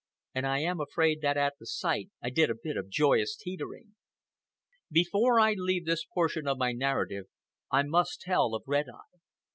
And 0.33 0.47
I 0.47 0.61
am 0.61 0.79
afraid 0.81 1.21
that 1.21 1.37
at 1.37 1.57
the 1.59 1.67
sight 1.67 2.09
I 2.23 2.31
did 2.31 2.49
a 2.49 2.55
bit 2.55 2.75
of 2.75 2.89
joyous 2.89 3.35
teetering. 3.35 3.93
Before 4.89 5.39
I 5.39 5.53
leave 5.53 5.85
this 5.85 6.05
portion 6.05 6.47
of 6.47 6.57
my 6.57 6.71
narrative, 6.71 7.27
I 7.69 7.83
must 7.83 8.21
tell 8.21 8.55
of 8.55 8.63
Red 8.65 8.87
Eye. 8.89 9.19